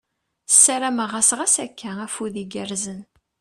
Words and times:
Ssarameɣ-as 0.53 1.29
ɣas 1.39 1.55
akka, 1.65 1.91
afud 2.05 2.35
igerrzen! 2.43 3.01